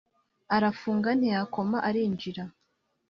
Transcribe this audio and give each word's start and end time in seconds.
arafunga 0.55 1.09
ntiyakoma 1.17 1.77
arinjira 1.87 2.43